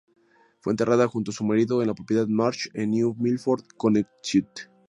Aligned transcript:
Fue 0.61 0.73
enterrada 0.73 1.07
junto 1.07 1.29
a 1.29 1.33
su 1.35 1.43
marido 1.45 1.81
en 1.83 1.87
la 1.89 1.93
Propiedad 1.93 2.25
March, 2.25 2.69
en 2.73 2.89
New 2.89 3.13
Milford, 3.19 3.65
Connecticut. 3.77 4.71